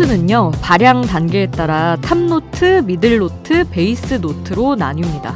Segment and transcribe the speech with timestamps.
[0.00, 5.34] 향수는요, 발향 단계에 따라 top note, middle note, base note로 나뉩니다.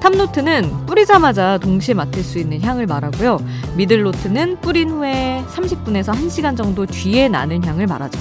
[0.00, 3.38] top note는 뿌리자마자 동시에 맡을 수 있는 향을 말하고요.
[3.76, 8.18] middle note는 뿌린 후에 30분에서 1시간 정도 뒤에 나는 향을 말하죠.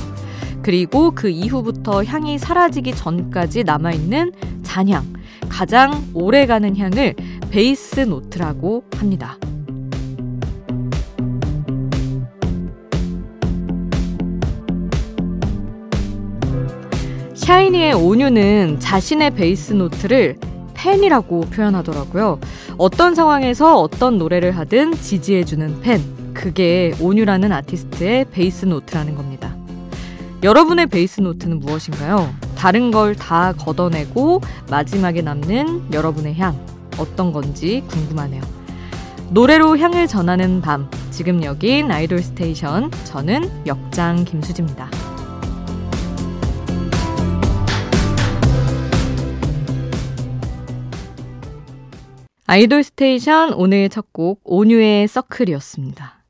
[0.62, 5.12] 그리고 그 이후부터 향이 사라지기 전까지 남아있는 잔향,
[5.50, 7.16] 가장 오래 가는 향을
[7.50, 9.38] base note라고 합니다.
[17.50, 20.38] 샤이니의 온유는 자신의 base note를
[20.76, 22.40] 팬이라고 표현하더라고요.
[22.78, 26.00] 어떤 상황에서 어떤 노래를 하든 지지해주는 팬.
[26.36, 29.56] 그게 온유라는 아티스트의 base note라는 겁니다.
[30.44, 32.32] 여러분의 base note는 무엇인가요?
[32.56, 36.56] 다른 걸 다 걷어내고 마지막에 남는 여러분의 향.
[37.00, 38.44] 어떤 건지 궁금하네요.
[39.32, 40.88] 노래로 향을 전하는 밤.
[41.10, 42.92] 지금 여긴 아이돌 스테이션.
[43.06, 44.99] 저는 역장 김수지입니다.
[52.50, 56.24] 아이돌 스테이션 오늘 첫 곡 온유의 Circle이었습니다.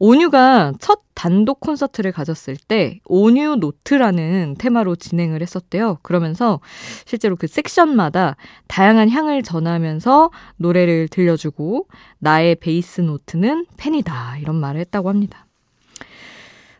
[0.00, 5.98] 온유가 첫 단독 콘서트를 가졌을 때 온유 note라는 테마로 진행을 했었대요.
[6.02, 6.58] 그러면서
[7.04, 8.34] 실제로 그 섹션마다
[8.66, 11.86] 다양한 향을 전하면서 노래를 들려주고
[12.18, 15.46] 나의 base note는 팬이다 이런 말을 했다고 합니다.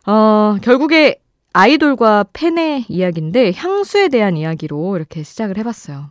[0.05, 1.21] 어, 결국에
[1.53, 6.09] 아이돌과 팬의 이야기인데 향수에 대한 이야기로 이렇게 시작을 해봤어요.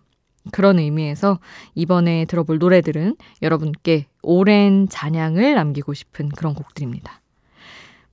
[0.51, 1.39] 그런 의미에서
[1.75, 7.21] 이번에 들어볼 노래들은 여러분께 오랜 잔향을 남기고 싶은 그런 곡들입니다.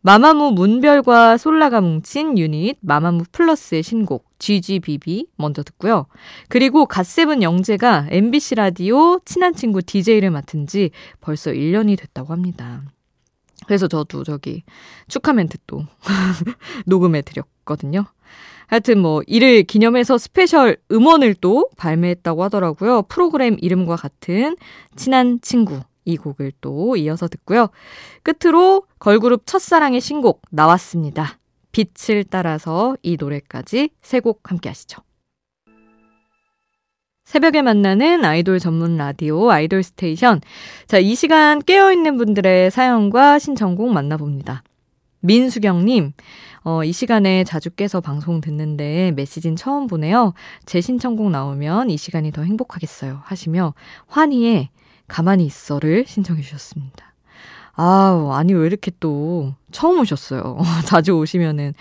[0.01, 6.05] 마마무 문별과 솔라가 뭉친 유닛 마마무 플러스의 신곡 GGBB 먼저 듣고요.
[6.47, 12.81] 그리고 갓세븐 영재가 MBC 라디오 친한 친구 DJ를 맡은 지 벌써 1년이 됐다고 합니다.
[13.67, 14.63] 그래서 저도 저기
[15.09, 15.83] 축하 멘트 또
[16.87, 18.05] 녹음해 드렸거든요.
[18.69, 23.01] 하여튼 뭐 이를 기념해서 special 음원을 또 발매했다고 하더라고요.
[23.03, 24.55] 프로그램 이름과 같은
[24.95, 27.69] 친한 친구 이 곡을 또 이어서 듣고요.
[28.21, 31.39] 끝으로 걸그룹 첫사랑의 신곡 나왔습니다.
[31.71, 35.01] 빛을 따라서 이 노래까지 세 곡 함께 하시죠.
[37.25, 40.41] 새벽에 만나는 아이돌 전문 라디오 아이돌 스테이션.
[40.87, 44.63] 자, 이 시간 깨어있는 분들의 사연과 신청곡 만나봅니다.
[45.21, 46.13] 민수경님,
[46.71, 50.35] 어, 이 시간에 자주 깨서 방송 듣는데 메시지는 처음 보네요.
[50.67, 53.21] 제 신청곡 나오면 이 시간이 더 행복하겠어요.
[53.23, 53.73] 하시며
[54.05, 54.69] 환희의
[55.07, 57.15] 가만히 있어를 신청해 주셨습니다.
[57.73, 60.59] 아우, 아니, 왜 이렇게 또 처음 오셨어요.
[60.85, 61.73] 자주 오시면은,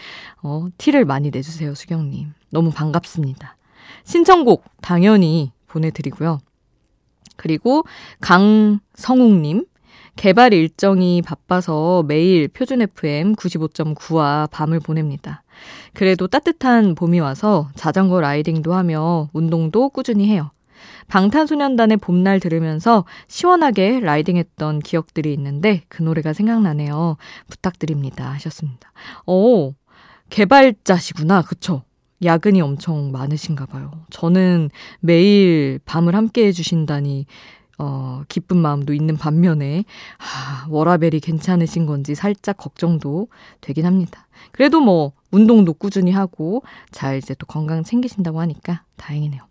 [0.43, 2.33] 어, 티를 많이 내주세요, 수경님.
[2.49, 3.59] 너무 반갑습니다.
[4.05, 6.39] 신청곡 당연히 보내드리고요.
[7.37, 7.85] 그리고
[8.21, 9.67] 강성욱님,
[10.19, 15.45] 개발 일정이 바빠서 매일 표준 FM 95.9와 밤을 보냅니다.
[15.95, 20.51] 그래도 따뜻한 봄이 와서 자전거 라이딩도 하며 운동도 꾸준히 해요.
[21.07, 27.17] 방탄소년단의 봄날 들으면서 시원하게 라이딩했던 기억들이 있는데 그 노래가 생각나네요.
[27.49, 28.29] 부탁드립니다.
[28.33, 28.91] 하셨습니다.
[29.25, 29.75] 오,
[30.31, 31.43] 개발자시구나.
[31.43, 31.85] 그쵸?
[32.25, 33.93] 야근이 엄청 많으신가 봐요.
[34.11, 37.27] 저는 매일 밤을 함께 해주신다니
[37.79, 39.85] 어, 기쁜 마음도 있는 반면에,
[40.19, 43.29] 아, 워라벨이 괜찮으신 건지 살짝 걱정도
[43.61, 44.27] 되긴 합니다.
[44.51, 49.43] 그래도 뭐, 운동도 꾸준히 하고, 잘 이제 또 건강 챙기신다고 하니까 다행이네요.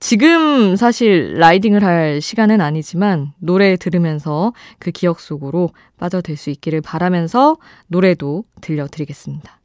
[0.00, 7.56] 지금 사실 라이딩을 할 시간은 아니지만, 노래 들으면서 그 기억 속으로 빠져들 수 있기를 바라면서
[7.86, 9.61] 노래도 들려드리겠습니다.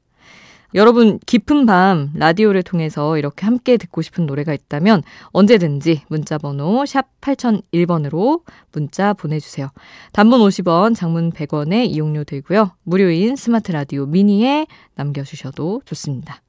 [0.73, 7.05] 여러분 깊은 밤 라디오를 통해서 이렇게 함께 듣고 싶은 노래가 있다면 언제든지 문자 번호 샵
[7.21, 8.41] 8001번으로
[8.73, 9.69] 문자 보내주세요.
[10.11, 12.71] 단문 50원, 장문 100원의 이용료 들고요.
[12.83, 16.41] 무료인 스마트 라디오 미니에 남겨주셔도 좋습니다.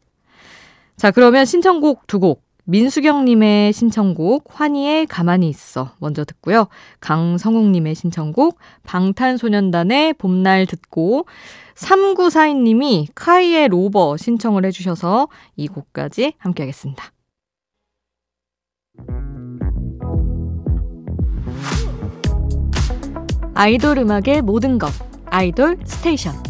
[0.96, 2.47] 자, 그러면 신청곡 두 곡.
[2.68, 6.68] 민수경님의 신청곡 환희의 가만히 있어 먼저 듣고요.
[7.00, 11.24] 강성욱님의 신청곡 방탄소년단의 봄날 듣고
[11.74, 17.10] 3942님이 카이의 로버 신청을 해주셔서 이 곡까지 함께 하겠습니다.
[23.54, 24.90] 아이돌 음악의 모든 것
[25.30, 26.47] 아이돌 스테이션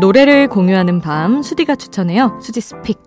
[0.00, 2.38] 노래를 공유하는 밤 수디가 추천해요.
[2.40, 2.98] 수디's pick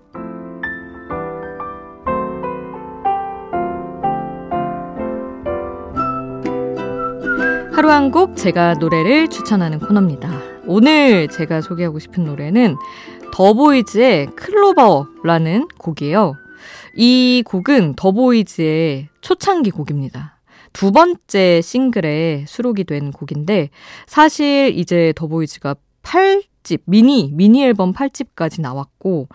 [7.73, 10.29] 하루 한 곡 제가 노래를 추천하는 코너입니다.
[10.67, 12.75] 오늘 제가 소개하고 싶은 노래는
[13.33, 16.35] 더보이즈의 클로버라는 곡이에요.
[16.95, 20.38] 이 곡은 더보이즈의 초창기 곡입니다.
[20.73, 23.69] 두 번째 싱글에 수록이 된 곡인데
[24.07, 29.27] 사실 이제 더보이즈가 8 집 미니 미니 앨범 8집까지 나왔고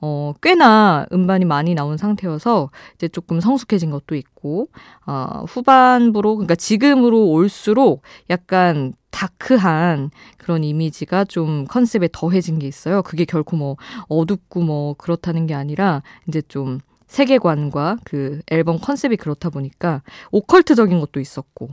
[0.00, 4.68] 어 꽤나 음반이 많이 나온 상태여서 이제 조금 성숙해진 것도 있고
[5.06, 13.02] 어 후반부로 그러니까 지금으로 올수록 약간 다크한 그런 이미지가 좀 컨셉에 더해진 게 있어요.
[13.02, 13.76] 그게 결코 뭐
[14.08, 20.02] 어둡고 뭐 그렇다는 게 아니라 이제 좀 세계관과 그 앨범 컨셉이 그렇다 보니까
[20.32, 21.70] 오컬트적인 것도 있었고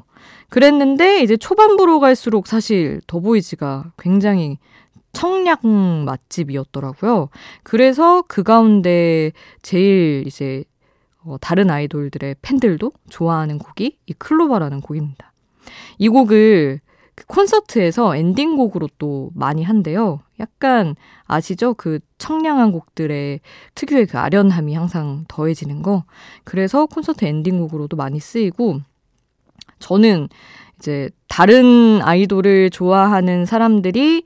[0.49, 4.59] 그랬는데 이제 초반부로 갈수록 사실 더보이즈가 굉장히
[5.13, 7.29] 청량 맛집이었더라고요.
[7.63, 9.31] 그래서 그 가운데
[9.61, 10.63] 제일 이제
[11.23, 15.31] 어, 다른 아이돌들의 팬들도 좋아하는 곡이 이 클로버라는 곡입니다.
[15.97, 16.79] 이 곡을
[17.13, 20.21] 그 콘서트에서 엔딩곡으로 또 많이 한대요.
[20.39, 21.73] 약간 아시죠?
[21.75, 23.41] 그 청량한 곡들의
[23.75, 26.03] 특유의 그 아련함이 항상 더해지는 거.
[26.43, 28.79] 그래서 콘서트 엔딩곡으로도 많이 쓰이고
[29.79, 30.29] 저는
[30.79, 34.23] 이제 다른 아이돌을 좋아하는 사람들이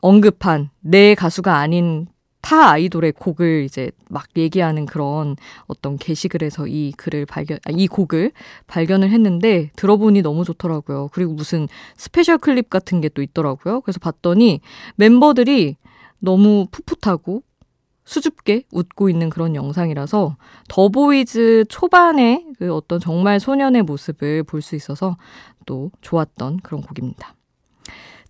[0.00, 2.06] 언급한 내 가수가 아닌
[2.42, 5.36] 타 아이돌의 곡을 이제 막 얘기하는 그런
[5.66, 8.32] 어떤 게시글에서 이 글을 발견, 아, 이 곡을
[8.66, 11.10] 발견을 했는데 들어보니 너무 좋더라고요.
[11.12, 13.82] 그리고 무슨 special clip 같은 게 또 있더라고요.
[13.82, 14.60] 그래서 봤더니
[14.96, 15.76] 멤버들이
[16.18, 17.42] 너무 풋풋하고
[18.04, 20.36] 수줍게 웃고 있는 그런 영상이라서
[20.68, 25.16] 더보이즈 초반에 그 어떤 정말 소년의 모습을 볼 수 있어서
[25.66, 27.34] 또 좋았던 그런 곡입니다.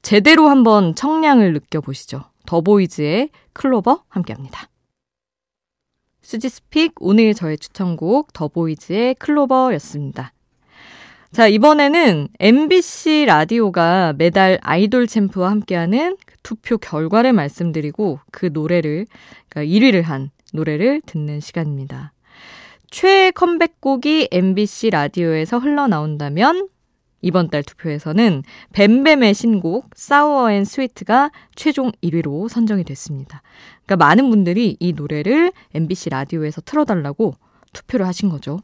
[0.02, 2.25] 제대로 한번 청량을 느껴보시죠.
[2.47, 4.69] 더보이즈의 클로버 함께합니다.
[6.23, 10.32] 수지스픽 오늘 저의 추천곡 더보이즈의 클로버였습니다.
[11.32, 19.06] 자, 이번에는 MBC 라디오가 매달 아이돌 챔프와 함께하는 그 투표 결과를 말씀드리고 그 노래를,
[19.49, 22.12] 그러니까 1위를 한 노래를 듣는 시간입니다.
[22.91, 26.69] 최애 컴백곡이 MBC 라디오에서 흘러나온다면
[27.22, 33.43] 이번 달 투표에서는 뱀뱀의 신곡 Sour and Sweet가 최종 1위로 선정이 됐습니다.
[33.84, 37.34] 그러니까 많은 분들이 이 노래를 MBC 라디오에서 틀어달라고
[37.72, 38.58] 투표를 하신 거죠.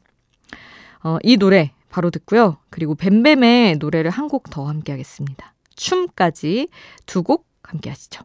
[1.02, 2.58] 어, 이 노래 바로 듣고요.
[2.70, 5.54] 그리고 뱀뱀의 노래를 한 곡 더 함께 하겠습니다.
[5.76, 6.68] 춤까지
[7.06, 8.24] 두 곡 함께 하시죠.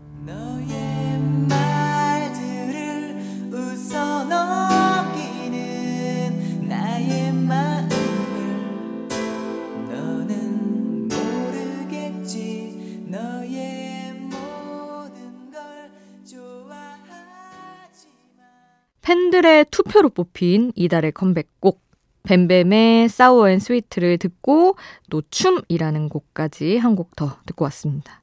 [19.31, 21.81] 팬들의 투표로 뽑힌 이달의 컴백곡
[22.23, 24.75] 뱀뱀의 Sour and Sweet를 듣고
[25.09, 28.21] 또 춤이라는 곡까지 한 곡 더 듣고 왔습니다.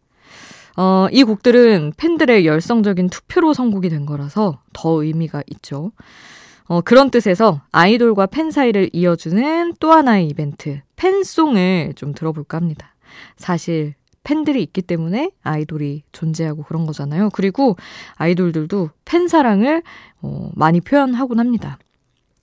[0.77, 5.93] 어, 이 곡들은 팬들의 열성적인 투표로 선곡이 된 거라서 더 의미가 있죠.
[6.67, 12.95] 어, 그런 뜻에서 아이돌과 팬 사이를 이어주는 또 하나의 이벤트, fan song을 좀 들어볼까 합니다.
[13.39, 13.95] 사실
[14.29, 17.31] 팬들이 있기 때문에 아이돌이 존재하고 그런 거잖아요.
[17.33, 17.77] 그리고
[18.17, 19.83] 아이돌들도 팬 사랑을
[20.21, 21.79] 어, 많이 표현하곤 합니다.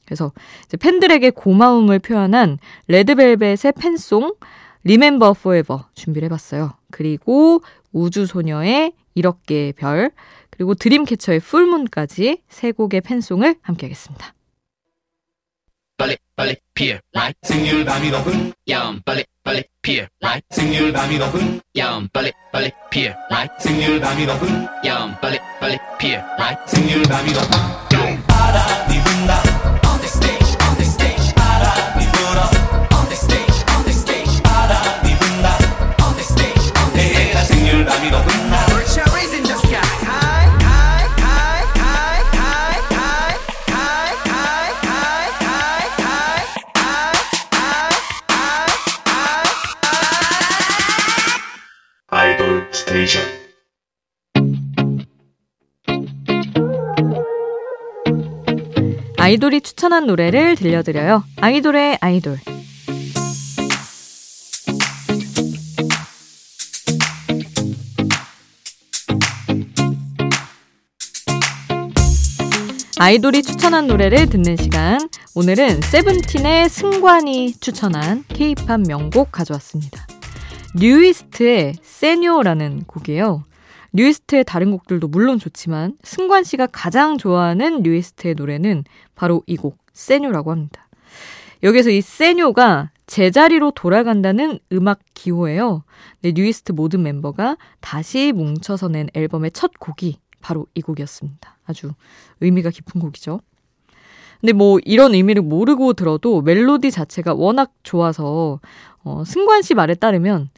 [0.04, 0.32] 그래서
[0.80, 4.34] 팬들에게 고마움을 표현한 레드벨벳의 팬송
[4.84, 6.74] 리멤버 포에버 준비를 해봤어요.
[6.90, 7.62] 그리고
[7.92, 10.10] 우주소녀의 이렇게 별
[10.50, 14.34] 그리고 드림캐쳐의 풀문까지 세 곡의 팬송을 함께 하겠습니다.
[15.98, 21.62] 빨리 빨리 피어 라이트 생률 밤이 높은 야음 빨리 빨리 피어 라이트 생률 밤이 높은
[21.78, 27.32] 야음 빨리 빨리 피어 라이트 생률 밤이 높은 야음 빨리 빨리 피어 라이트 생률 밤이
[27.32, 29.55] 높은 바람이 분다
[59.26, 61.24] 아이돌이 추천한 노래를 들려드려요.
[61.38, 62.38] 아이돌의 아이돌.
[73.00, 75.00] 아이돌이 추천한 노래를 듣는 시간.
[75.34, 80.06] 오늘은 세븐틴의 승관이 추천한 케이팝 명곡 가져왔습니다.
[80.76, 83.44] 뉴이스트의 세뇨라는 곡이에요.
[83.96, 88.84] 뉴이스트의 다른 곡들도 물론 좋지만 승관 씨가 가장 좋아하는 뉴이스트의 노래는
[89.16, 90.88] 바로 이 곡, 세뇨라고 합니다.
[91.64, 95.84] 여기서 이 세뇨가 제자리로 돌아간다는 음악 기호예요.
[96.22, 101.58] 네, 뉴이스트 모든 멤버가 다시 뭉쳐서 낸 앨범의 첫 곡이 바로 이 곡이었습니다.
[101.66, 101.92] 아주
[102.42, 103.40] 의미가 깊은 곡이죠.
[104.42, 108.60] 근데 뭐 이런 의미를 모르고 들어도 멜로디 자체가 워낙 좋아서
[109.04, 110.50] 어, 승관 씨 말에 따르면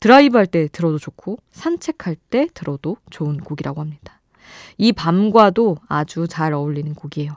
[0.00, 4.20] 드라이브 할 때 들어도 좋고 산책할 때 들어도 좋은 곡이라고 합니다.
[4.78, 7.32] 이 밤과도 아주 잘 어울리는 곡이에요.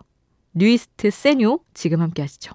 [0.54, 2.54] 뉴이스트 세뇨 지금 함께 하시죠.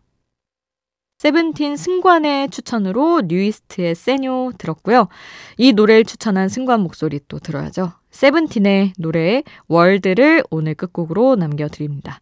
[1.18, 5.08] 세븐틴 승관의 추천으로 뉴이스트의 세뇨 들었고요.
[5.56, 7.92] 이 노래를 추천한 승관 목소리 또 들어야죠.
[8.10, 12.20] 세븐틴의 노래 World를 오늘 끝곡으로 남겨드립니다.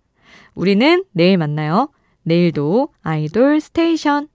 [0.54, 1.88] 우리는 내일 만나요.
[2.22, 4.28] 내일도 아이돌 스테이션.